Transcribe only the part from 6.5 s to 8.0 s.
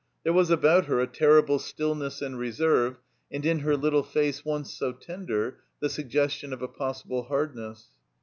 of a possible hardness.